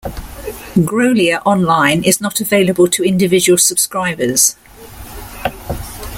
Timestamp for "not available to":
2.19-3.03